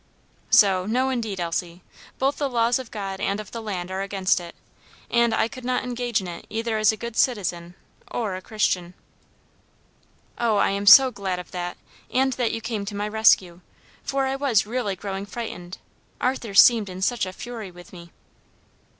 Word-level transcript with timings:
"So, 0.49 0.87
no 0.87 1.09
indeed, 1.11 1.39
Elsie; 1.39 1.83
both 2.17 2.37
the 2.37 2.49
laws 2.49 2.79
of 2.79 2.89
God 2.89 3.19
and 3.19 3.39
of 3.39 3.51
the 3.51 3.61
land 3.61 3.91
are 3.91 4.01
against 4.01 4.39
it, 4.39 4.55
and 5.11 5.31
I 5.31 5.47
could 5.47 5.63
not 5.63 5.83
engage 5.83 6.19
in 6.21 6.27
it 6.27 6.47
either 6.49 6.79
as 6.79 6.91
a 6.91 6.97
good 6.97 7.15
citizen 7.15 7.75
or 8.09 8.33
a 8.35 8.41
Christian." 8.41 8.95
"Oh, 10.39 10.55
I 10.57 10.71
am 10.71 10.87
so 10.87 11.11
glad 11.11 11.37
of 11.37 11.51
that, 11.51 11.77
and 12.11 12.33
that 12.33 12.51
you 12.51 12.61
came 12.61 12.83
to 12.85 12.95
my 12.95 13.07
rescue; 13.07 13.61
for 14.01 14.25
I 14.25 14.35
was 14.35 14.65
really 14.65 14.95
growing 14.95 15.27
frightened, 15.27 15.77
Arthur 16.19 16.55
seemed 16.55 16.89
in 16.89 17.03
such 17.03 17.27
a 17.27 17.31
fury 17.31 17.69
with 17.69 17.93
me." 17.93 18.11